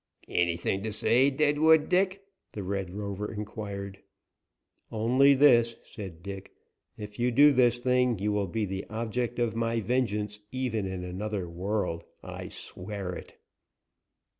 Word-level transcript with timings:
"Anything 0.29 0.81
to 0.81 0.91
say, 0.91 1.29
Deadwood 1.29 1.87
Dick?" 1.87 2.23
the 2.53 2.63
Red 2.63 2.89
Rover 2.89 3.31
inquired. 3.31 3.99
"Only 4.91 5.35
this," 5.35 5.75
said 5.83 6.23
Dick: 6.23 6.53
"If 6.97 7.19
you 7.19 7.29
do 7.29 7.51
this 7.51 7.77
thing, 7.77 8.17
you 8.17 8.31
will 8.31 8.47
be 8.47 8.65
the 8.65 8.87
object 8.89 9.37
of 9.37 9.55
my 9.55 9.79
vengeance 9.79 10.39
even 10.51 10.87
in 10.87 11.03
another 11.03 11.47
world 11.47 12.03
I 12.23 12.47
swear 12.47 13.13
it." 13.13 13.37